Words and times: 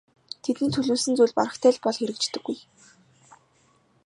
Тэдний 0.43 0.71
төлөвлөсөн 0.73 1.13
зүйл 1.17 1.37
барагтай 1.39 1.71
л 1.73 1.81
бол 1.83 1.97
хэрэгждэггүй. 1.99 2.57